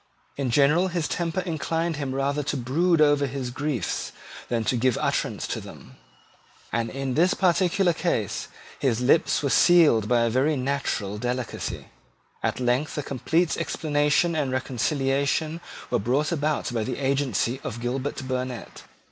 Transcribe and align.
In 0.35 0.49
general 0.49 0.87
his 0.87 1.07
temper 1.07 1.41
inclined 1.41 1.97
him 1.97 2.15
rather 2.15 2.41
to 2.41 2.57
brood 2.57 3.01
over 3.01 3.27
his 3.27 3.51
griefs 3.51 4.11
than 4.49 4.63
to 4.63 4.75
give 4.75 4.97
utterance 4.99 5.45
to 5.49 5.61
them; 5.61 5.95
and 6.73 6.89
in 6.89 7.13
this 7.13 7.35
particular 7.35 7.93
case 7.93 8.47
his 8.79 8.99
lips 8.99 9.43
were 9.43 9.51
sealed 9.51 10.07
by 10.07 10.21
a 10.21 10.29
very 10.31 10.55
natural 10.55 11.19
delicacy. 11.19 11.89
At 12.41 12.59
length 12.59 12.97
a 12.97 13.03
complete 13.03 13.55
explanation 13.57 14.35
and 14.35 14.51
reconciliation 14.51 15.61
were 15.91 15.99
brought 15.99 16.31
about 16.31 16.73
by 16.73 16.83
the 16.83 16.97
agency 16.97 17.59
of 17.63 17.79
Gilbert 17.79 18.27
Burnet. 18.27 18.81